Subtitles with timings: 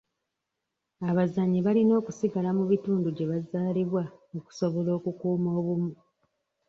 [1.11, 4.03] Abazannyi balina okusigala mu bitundu gye bazaalibwa
[4.37, 5.91] okusobola okukuuma obumu.